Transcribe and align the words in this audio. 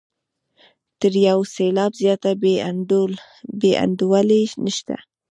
تر 0.99 1.13
یو 1.27 1.39
سېلاب 1.53 1.91
زیاته 2.01 2.31
بې 3.61 3.73
انډولي 3.83 4.43
نشته. 4.65 4.95